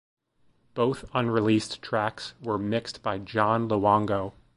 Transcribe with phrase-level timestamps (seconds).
[0.73, 4.33] Both unreleased tracks were mixed by John Luongo.